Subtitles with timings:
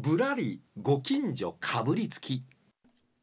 [0.00, 2.44] ぶらりご近所かぶりつき。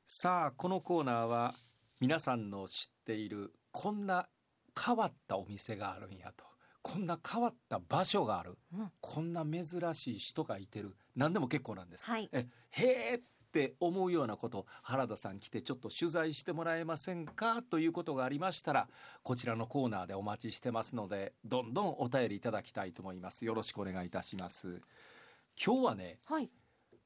[0.05, 1.55] さあこのコーナーは
[2.01, 4.27] 皆さんの知っているこんな
[4.77, 6.43] 変わったお店があるんやと。
[6.81, 8.91] こんな変わった場所がある、うん。
[8.99, 10.97] こんな珍しい人がいてる。
[11.15, 12.27] 何でも結構なんです、はい。
[12.33, 13.21] えへーっ
[13.53, 17.63] て思うようなこと原田さん来てちょっと取材してもらえませんか？
[17.63, 18.89] ということがありましたら
[19.23, 23.45] こちらのコーナーでお待ちしてますのでどんどんお便りいただきたいと思います。
[23.45, 24.81] よろしくお願いいたします。
[25.57, 26.49] 今日はねはい。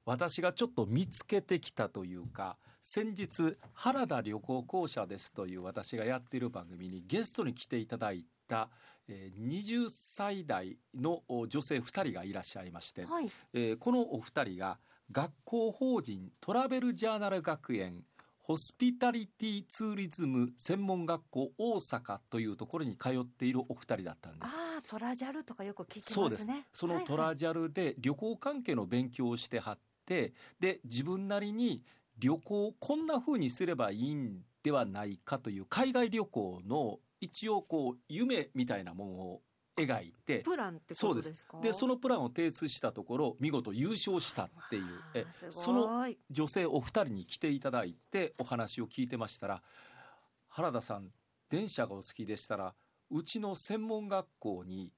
[0.10, 8.70] 私がちょっと見つけてきたというか先日原田旅行公社ですという私がやっている番組にゲストに来ていただいた、
[9.08, 13.30] えー20歳代のお女性2人がいらっしゃいまして、はい。
[13.54, 14.80] えーこのお二人が
[15.12, 18.04] 学校法人トラベルジャーナル学園
[18.50, 24.56] ホスピタリティツーリズム専門学校大阪というところに通っているお二人だったんです。
[24.56, 26.66] ああ、トラジャルとかよく聞きそうですますね。
[26.74, 29.78] そのトラジャルで旅行関係の勉強をしてはっ
[30.10, 31.84] てで自分なりに
[32.18, 39.42] 旅行をこんな風にすればいいんではないかという海外旅行の一応こう夢みたいなものを
[39.78, 41.60] 描いてプランってそうでことですすか。
[41.62, 44.84] でそのプランを提出したところ見事優勝したっていう。
[45.52, 49.64] その女性お二人に来ていただいてお話を聞いてましたら
[50.50, 51.12] 原田さん
[51.50, 52.74] 電車がお好きでしたら
[53.12, 54.92] うちの専門学校に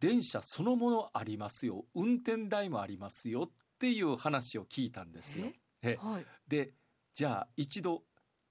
[0.00, 1.84] 電車そのものありますよ。
[1.94, 3.50] 運転台もありますよっ
[3.84, 5.52] ていう話を聞いたんですよ。
[5.82, 5.98] え？
[6.00, 6.26] はい。
[6.48, 6.72] で
[7.12, 8.02] じゃあ一度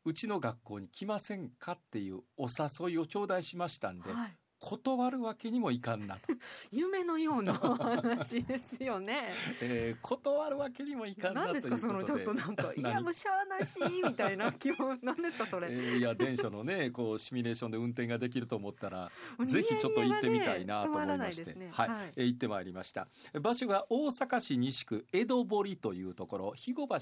[0.06, 4.38] うちの学校に来ませんかっていうお誘いを頂戴しましたんで、はい。
[4.64, 6.22] 断るわけにもいかんなと、
[6.72, 9.34] 夢のようなお話ですよね。
[9.60, 11.60] えー断るわけにもいかんなとで。
[11.60, 15.68] 何ですかそのちょっとなんか いやもうしゃあなしみたいな気分なんですかそれ。
[15.70, 19.12] えーいや電車のねこうシミュレーションで運転ができると思ったら
[19.44, 21.70] ぜひちょっと行ってみたいなと思いまして、ね。
[21.74, 22.14] はい、はい。
[22.16, 23.08] えー行ってまいりました。
[23.42, 26.52] 場所が大阪市西区江戸堀というところ。
[26.52, 26.98] 肥後橋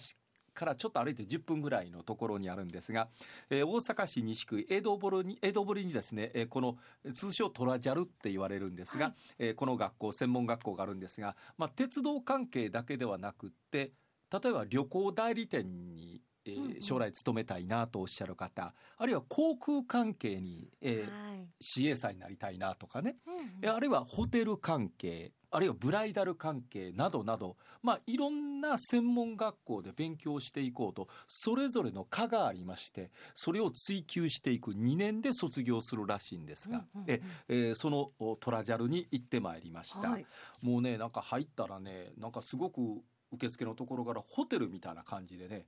[0.53, 3.09] からちょっと歩いて10分ぐらいのところにあるんですが、
[3.49, 6.77] えー大阪市西区江戸堀に江戸堀にですね、えーこの
[7.13, 9.15] 通称トラジャルって言われるんですが、はい。
[9.39, 13.91] えーこの学校専門学校があるんですが、まあ、鉄道関係だけではなくって
[14.31, 21.47] 例えば旅行代理店に、えー将来勤めたいなとおっしゃる方あるいは航空関係に、えーはい。
[21.61, 23.43] CA さんになりたいなとかね、うんうん。
[23.61, 37.11] えあるいはホテル関係あるいはブライダル関係などなど、まあ、いろんな専門学校で勉強していこうとそれぞれの科がありましてそれを追求していく2年で卒業するらしいんですが、うんうんうん。
[37.11, 40.25] ええーそのおトラジャルに行ってまいりました、はい。
[40.61, 42.79] もうねなんか入ったらねなんかすごく
[43.33, 45.65] 受付のところからホテルみたいな感じでね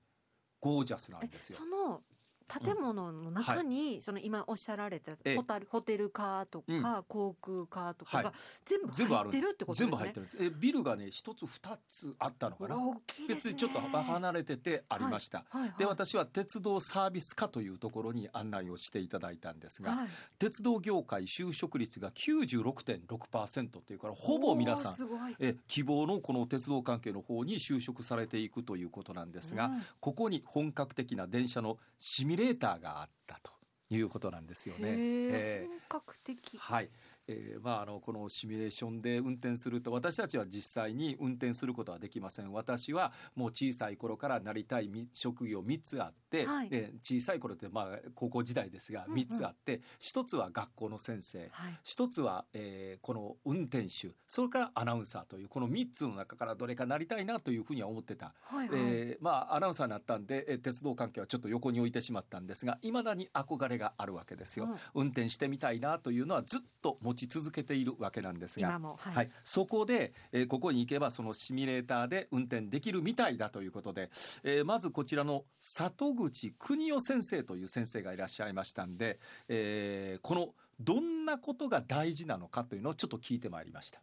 [0.64, 1.66] ゴージャスなんですよそ。
[1.66, 2.02] の
[2.48, 5.36] 建物の中に、その今おっしゃられたええ。
[5.36, 7.04] ホタルホテルカーとか、うん。
[7.08, 8.34] 航空カーとかはが
[8.66, 9.86] 全部入ってるってことですね。
[9.86, 10.38] 全部入ってるんです。
[10.40, 12.78] えビルがね一つ二つあったのかな？
[12.78, 13.52] 大きいですね。
[13.52, 15.46] 別にちょっと離れててありました、
[15.78, 20.08] で私は鉄道サービス課というところに案内をしていただいたんですが、はい。
[20.40, 24.94] 鉄道業界就職率が96.6%っていうからほぼ皆さん。
[25.40, 29.84] え希望のこの鉄道関係の方に就職されていくということなんですが、うん。
[30.00, 33.52] ここに本格的な電車のシミュレーターがあったと
[33.92, 35.68] いうことなんですよね。
[35.90, 36.58] 本格的。
[36.58, 36.90] はい、
[37.28, 42.52] えーまあ、あのこのシミュレーションで運転すると私たちは実際に運転することはできません。
[42.52, 46.70] 私はもう小さい頃からなりたいみ職業3つあって、はい。
[46.70, 51.50] で小さい頃ってまあ高校時代ですがうんうん3つあって、1つは学校の先生。
[51.52, 51.80] はい。
[51.84, 54.14] 一つは、えーこの運転手。
[54.28, 58.34] それからアナウンサーというこの3つの中からどれかなりたいなというふうには思ってた。
[58.44, 58.80] はいはい。
[58.82, 69.16] えーまあアナウンサーになったんで、えー鉄道関係はちょっと横に置いてしまったんですがいまだに憧れがあるわけですよ、運転してみたいなというのはずっと持ち続けているわけなんですがはい。
[69.16, 74.10] はい、そこで、えーここに行けばそのシミュレーターで運転できるみたいだということで、
[74.44, 84.02] えーまずこちらの里口邦夫先生という先生がいらっしゃいましたんで、えーこのどんなことが大事なのかというのをちょっと聞いてまいりました。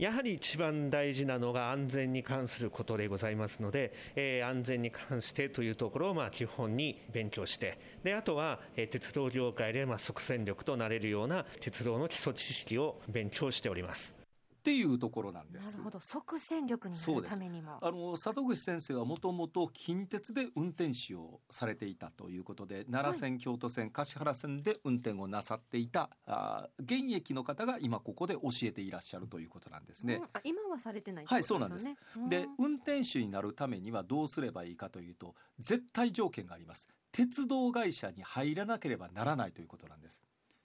[0.00, 14.19] やはり一番大事なのが安全に関することでございますので、えー安全に関してというところをまあ基本に勉強してであとは、えー鉄道業界でまあ即戦力となれるような鉄道の基礎知識を勉強しております。
[14.60, 15.84] っていうところなんですなる。
[15.84, 17.78] ほど即戦力になるためにも。
[17.80, 30.16] あの里口先生はもともと近鉄で運転士をされていたということで奈良線、京都線橿原線で運転をなさっていたあー現役の方が今ここで教えていらっしゃるということなんですね。
[30.16, 32.28] うんあ今はされてないってはいことですよね。
[32.28, 40.22] でうん運転手になるためにはどうすればいいかというと絶対条件があります鉄道会社に入らなければならないということなんです。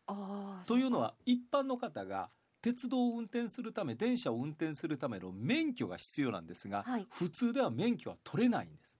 [0.07, 2.29] あーというのは一般の方が
[2.65, 8.97] 鉄道を運転するため電車を運転するための免許が必要なんですが、はい普通では免許は取れないんです。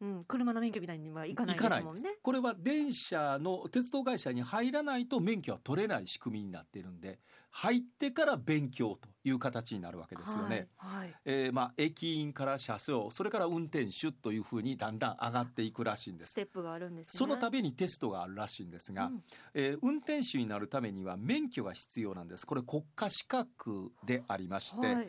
[0.00, 2.16] うん、車の免許みたいにはいかないですもんね。
[2.22, 7.18] これは電車の鉄道会社に入らないと免許は取れない仕組みになっているんで
[7.50, 10.68] 入ってから勉強という形になるわけですよね。
[10.76, 10.98] はい。
[10.98, 16.32] はいえーまあ、駅員から車掌それから運転手というふうにだんだん上がっていくらしいんです。
[16.32, 17.12] ステップがあるんですね。
[17.14, 19.22] その度にテストがあるらしいんですが、うん
[19.54, 25.08] えー運転手になるためには免許が必要なんですこれ国家資格でありまして、はい。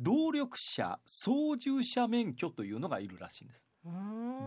[0.00, 3.67] 動力車操縦者免許というのがいるらしいんです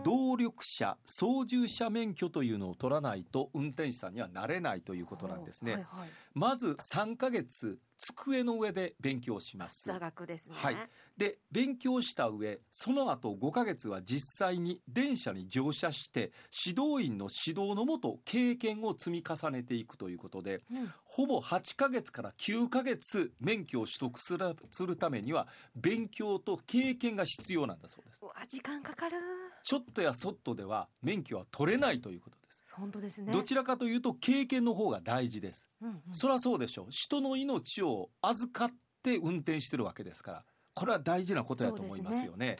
[0.04, 6.08] 動力車操縦者免許というのを取らないと運転手さんにはなれないということなんですね、はいはい。
[6.34, 10.54] まず3ヶ月机の上で勉強します座学ですね。
[10.56, 10.76] はい
[11.16, 16.32] で勉強した上その後5ヶ月は実際に電車に乗車して
[16.66, 25.46] 指導員の指導のもと経験を積み重ねていくということでうんほぼ8ヶ月から9ヶ月免許を取得するするためには
[25.76, 29.18] 勉強と経験が必要なんだそうですうわ時間かかる。
[29.62, 32.41] ちょっとやそっとでは免許は取れないということです
[32.76, 33.32] 本当ですね。
[33.32, 35.68] どちらかというと経験の方が大事です。
[35.80, 36.14] うんうん。
[36.14, 36.86] そりゃそうでしょう。
[36.90, 42.56] 人の命を預かって運転してるわけですからこれは大事なことやと思いますよね。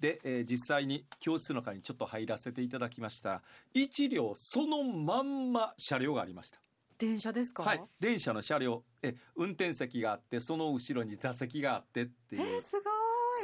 [0.00, 3.42] でえー実際に教室の中にちょっと入らせていただきました。
[3.74, 6.58] 1両そのまんま車両がありました。
[6.98, 7.62] 電車ですか？
[7.62, 7.82] はい。
[8.00, 8.84] 電車の車両。
[9.02, 12.58] え運転席があってその後ろに座席があってってえいう。
[12.58, 12.82] ー、すごい。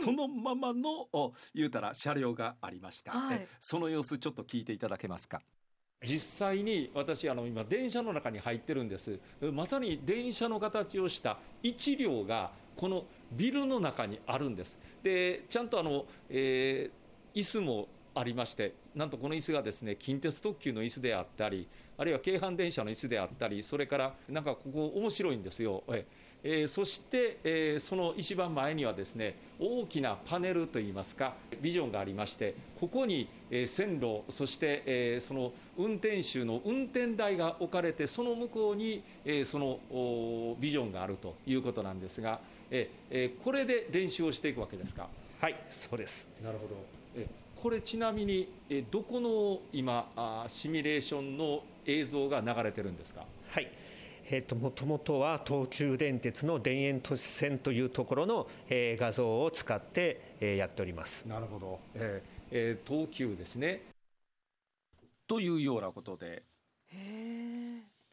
[0.04, 3.38] そのままのお言うたら車両がありました、はい。
[3.42, 5.42] えその様子ちょっと聞いていただけますか？
[6.02, 6.18] 実
[6.48, 9.18] 際に私あの今電車の中に入ってるんです。
[9.52, 14.78] まさに電車の形をした1両がこのビルの中にあるんです。
[15.02, 17.00] でちゃんとあの、えー
[17.34, 25.84] 椅子もありましてなんとこの椅子がですね近鉄特急の椅子であったりあるいは京阪電車の椅子であったりそれからなんかここ面白いんですよ。
[25.88, 26.04] え
[26.42, 42.40] えーそして、えーその一番前にはですね大きなパネルといいますかビジョンがありましてここに、えー線路そして、えーその運転手の運転台が置かれてその向こうに、えーそのおビジョンがあるということなんですが、
[42.70, 45.08] えーえーこれで練習をしていくわけですか？
[45.40, 46.28] はいそうです。
[46.42, 46.74] なるほど。
[47.16, 47.26] え
[47.62, 53.26] これちなみに、えどこの今あーシミュレーションの映像が流れてるんですか？
[53.50, 53.70] はい
[54.32, 61.26] えー、ともともとは東急電鉄の田園都市線というところの、えー画像を使って、えーやっております。
[61.26, 63.82] なるほど、えーえー東急ですね。
[65.26, 66.44] というようなことで。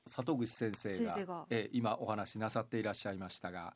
[0.07, 1.45] 里口先生が先生が。
[1.51, 3.75] えー今お話しなさっていらっしゃいましたが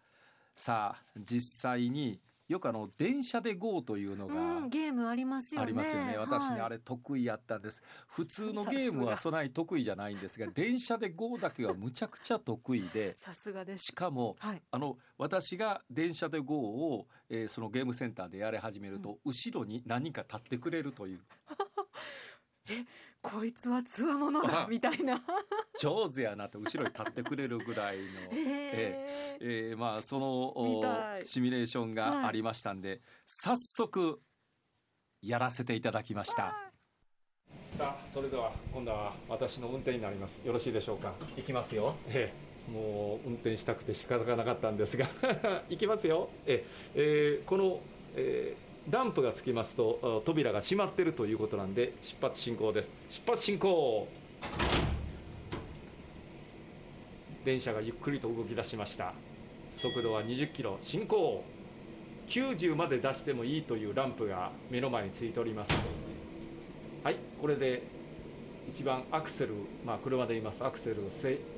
[0.55, 5.63] さあ実際によくあの電車で GO というのが、うん、ゲームありますよね。
[5.63, 13.85] ありますよね私ね、はいあれ得意やったんです普通のゲームはそない得意じゃないんですが 電車で GO だけはむちゃくちゃ得意でさすがです。
[13.85, 14.61] しかもはい。
[14.69, 21.19] あの私が電車で GO を、えーそのゲームセンターでやり始めると、後ろに何人か立ってくれるという
[23.21, 25.21] こいつはつわものだあみたいな。
[25.79, 28.03] 上手やなと後ろに立ってくれるぐらいの、
[28.33, 29.37] へえ。
[29.39, 29.73] え。
[29.75, 30.53] ーまあその
[31.23, 34.21] シミュレーションがありましたんで、早速
[35.21, 36.71] やらせていただきました。
[37.77, 40.37] さあそれでは今度は私の運転になります。
[40.45, 41.13] よろしいでしょうか？
[41.37, 41.95] いきますよ。
[42.07, 42.33] え
[42.67, 45.07] え、もう運転したくて仕方がなかったんですが。
[45.69, 46.65] 行きますよ、ええ。
[46.95, 47.81] えーこの、
[48.15, 52.89] えーランプがつきますと扉が閉まってるということなんで出発進行です。
[53.09, 54.07] 出発進行。
[57.45, 59.13] 電車がゆっくりと動き出しました。
[59.71, 60.77] 速度は20キロ。
[60.81, 61.41] 進行。
[62.27, 65.73] 90まで出してもいいというランプが目の前についております。
[67.01, 67.15] はい。
[67.39, 67.83] これで
[68.69, 69.53] 一番アクセル、
[69.85, 70.65] まあ、車で言います。
[70.65, 71.09] アクセルを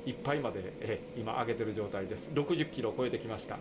[0.06, 2.30] いっぱいまでえ今上げてる状態です。
[2.32, 3.58] 60キロを超えてきました。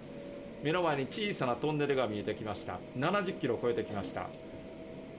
[0.63, 2.79] 目の前に小さなトンネルが見えてきました。
[2.98, 4.29] 70キロを超えてきました。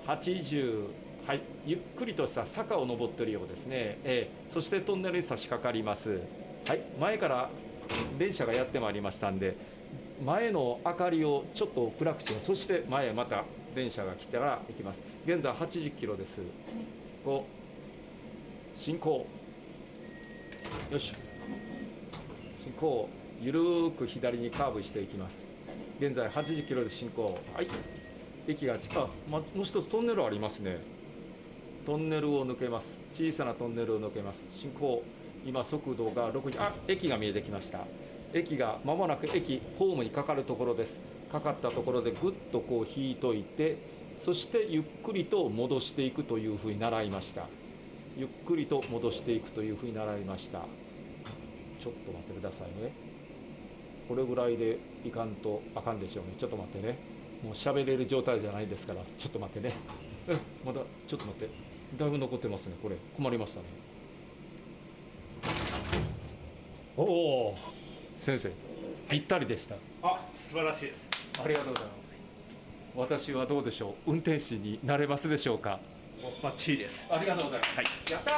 [0.07, 0.87] 80
[1.27, 6.21] はいゆっくりとした坂を登っているようですね、ええそしてトンネルに差し掛かります。
[6.67, 7.51] はい前から
[8.19, 9.57] 電車がやってまいりましたんで
[10.25, 15.03] 前の明かりをちょっと暗くしてそして前へまた電車が来たら行きます。
[15.27, 16.41] 現在80キロです。
[17.25, 17.43] 5
[18.77, 19.27] 進行。
[20.91, 21.13] よし。
[22.63, 23.24] 進行。
[23.45, 25.45] ゆるーく左にカーブしていきます。
[26.01, 27.39] 現在80キロで進行。
[27.55, 27.69] はい。
[28.49, 30.79] 駅が近まもう一つトンネルありますね。
[31.85, 32.99] トンネルを抜けます。
[33.13, 34.47] 小さなトンネルを抜けます。
[34.51, 35.03] 進行。
[35.45, 37.81] 今速度が60あ駅が見えてきました。
[38.33, 40.99] 駅がまもなく駅ホームにかかるところです。
[41.31, 43.77] かかったところでぐっとこう引いといて
[44.25, 47.47] そしてゆっくりと戻していくというふうに習いました。
[48.17, 50.61] ゆっくりと戻していくというふうに習いました。
[50.61, 53.14] ちょっと待ってくださいね。
[54.09, 56.35] これぐらいでいかんとあかんでしょうね。
[56.39, 56.99] ちょっと待ってね。
[57.43, 59.01] もう喋れる状態じゃないですから。
[59.19, 59.75] ちょっと待ってね。
[60.29, 60.39] うん。
[60.65, 61.49] まだちょっと待って。
[61.97, 62.77] だいぶ残ってますね。
[62.83, 62.97] これ。
[63.17, 63.67] 困りましたね。
[66.97, 67.55] おお
[68.17, 68.53] 先生。
[69.09, 69.77] ぴったりでした。
[70.03, 71.09] あ素晴らしいです。
[71.43, 71.95] ありがとうございます。
[72.97, 74.13] 私はどうでしょう。
[74.13, 75.81] 運転士になれますでしょうか。
[76.43, 77.07] バッチリです。
[77.11, 77.87] ありがとうございます、はい。
[78.11, 78.31] やった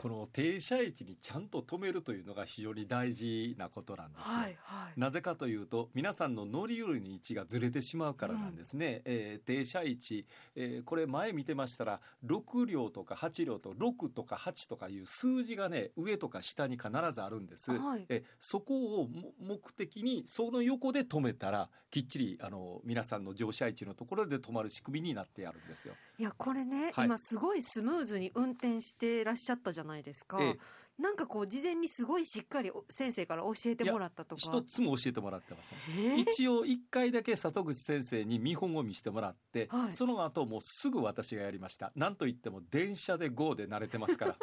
[0.00, 4.34] この停車位置にちゃんと止めるというのが非常に大事なことなんですよ。
[4.34, 4.98] はいはい。
[4.98, 10.26] なぜかというと皆さんの乗り降りの位置がずれてしまうからなんですね、えー停車位置、
[10.56, 18.06] えーこれ前見てましたら6両とか8両と6とか8とかいう数字がね上とか下に必ずあるんです、はい。
[18.08, 25.92] えそこをも目的にその横で止めたらきっちりあの皆さんの乗車位置のところで止まる仕組みになってあるんですよ。
[26.18, 27.04] いやこれね、はい。
[27.04, 30.58] 今すごいスムーズに運転してらっしゃったじゃないですか、ええ。
[30.98, 34.40] なんかこう事前にすごいしっかりお先生から教えてもらったとか。
[34.40, 35.78] 一つも教えてもらってません。
[35.96, 36.18] えー？
[36.18, 39.92] 一応一回だけ里口先生に見本を見せてもらって、はい。
[39.92, 41.92] その後もうすぐ私がやりました。
[41.96, 44.36] なんといっても電車で GO で慣れてますから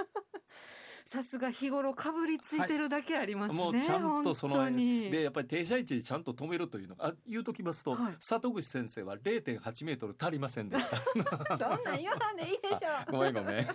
[1.08, 4.70] さすが日頃かぶりついてるだけありますね、もうちゃんとその
[5.10, 8.16] でやっぱり停車位置でちゃんと止めるというのあ言うときますと、はい。
[8.20, 10.98] 里口先生は0.8メートル足りませんでした。
[10.98, 13.12] そんなん言わんでいいでしょ。
[13.12, 13.68] ごめんごめん。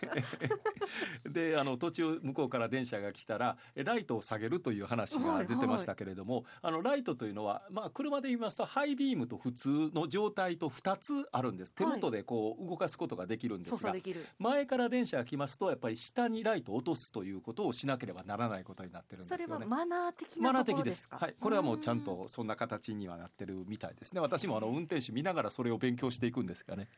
[1.32, 11.72] であの途中向こうから電車が来たらえライトを下げるという話が出てましたけれども、あのライトというのは、まあ、車で言いますとハイビームと普通の状態と2つあるんです。
[11.72, 13.94] 手元でこう動かすことができるんですが、
[14.38, 19.66] 前から電車が来ますとやっぱり下にライトを落とすということをしなければならないことになってるんですそれはよね。
[19.66, 21.08] マナー的マナなとこー的です。
[21.08, 24.20] ろですかはい、これはもうちゃんとそんな形にはなってるみたいですね。
[24.20, 26.88] 私もあの運転手見ながらそれを勉強していくんですがね。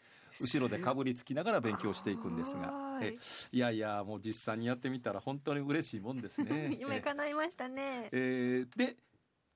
[0.40, 3.18] 後ろでかぶりつきながら勉強していくんですが、はいえ
[3.52, 6.76] いやいやもう実際にやってみたら本当に嬉しいもんですね。
[6.80, 8.96] 夢叶いましたねえーで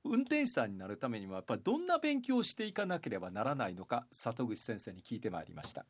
[0.05, 5.85] 運転手さんになるためにはやっぱりどんな勉強をしていかなければならないのか里口先生に聞いてまいりました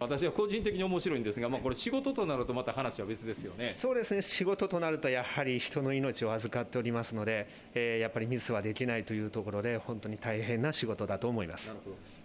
[0.00, 3.70] 私は個人的に面白いんですが、まあ、これ仕事となるとまた話は別ですよね。
[3.70, 11.76] そうですね仕事となるとやはり人の命を預かっておりますので、えーやっぱりミスはできないというところで本当に大変な仕事だと思います。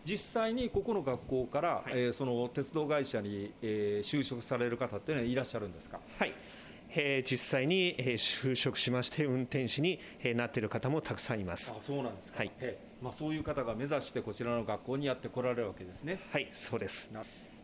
[0.04, 1.92] 実際にここの学校から、はい。
[1.94, 6.00] えーその鉄道会社に、えー就職される方っていうのはいらっしゃるんですか？
[6.18, 6.34] はい、
[6.90, 11.72] えー実際に、えー就職しまして運転士に、えーなっている方もたくさんいます。
[11.72, 12.52] あそうなんですか、はい。
[12.60, 16.20] ええまあ、そういう方が目指してこちらの学校にやってこられるわけですね。
[16.32, 17.12] はいそうです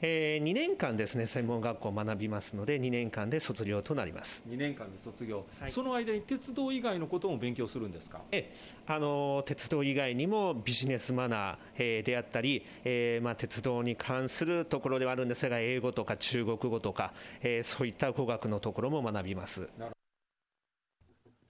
[0.02, 4.44] な、え2年間ですね専門学校を学びますので2年間で卒業となります。
[4.50, 5.72] 2年間で卒業、はい。
[5.72, 8.22] その間に鉄道以外のことも勉強するんですか？
[8.32, 8.54] え
[8.88, 19.70] あの鉄道以外にもビジネスマナー、えーであったり、えーまあ、鉄道に関するところではあるんですが英語とか中国語とか、えーそういった語学のところも学びます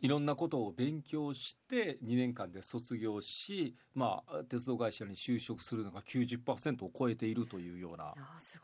[0.01, 8.13] いろんなことを勉強して2年間で卒業し、まあ、鉄道会社に就職するのが90%を超えているというような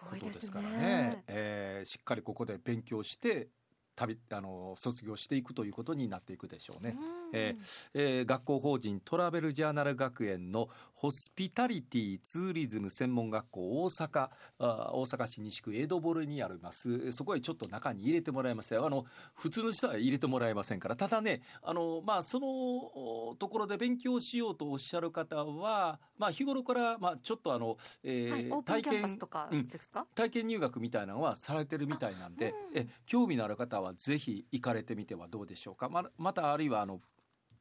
[0.10, 1.24] ことですすからね。
[1.28, 3.50] えーしっかりここで勉強して
[3.96, 6.96] 旅あの卒業していくということになっていくでしょうね。
[6.98, 7.30] うん。
[7.34, 7.56] え
[7.94, 10.70] えー学校法人トラベルジャーナル学園の
[11.02, 14.30] ホスピタリティツーリズム専門学校大阪
[14.60, 17.12] あ大阪市西区江戸堀にあります。
[17.12, 18.86] そこへちょっと中に入れてもらいますよ。
[18.86, 20.96] あの普通の人は入れてもらえませんから。
[20.96, 29.68] ただねあの、まあ、そのおところで勉強しようとおっしゃる方は、まあ、日頃から、まあ、ちょっとあの、えーはい、体験とかうん。
[30.14, 35.90] 体験入学みたいなのはされてるみたいなんで、え興味のある方はぜひ行かれてみてはどうでしょうか？
[35.90, 37.02] ままたあるいはあの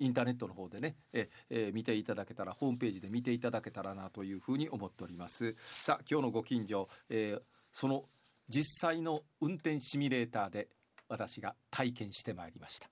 [0.00, 5.54] インターネットの方でねええ見ていただけたらホームページで見ていただけたらなというふうに思っております。
[5.60, 7.42] さあ今日のご近所、えー
[7.72, 8.04] その
[8.48, 10.68] 実際の運転シミュレーターで
[11.08, 12.90] 私が体験してまいりました。